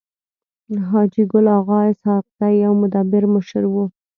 [0.89, 3.83] حاجي ګل اغا اسحق زی يو مدبر مشر وو.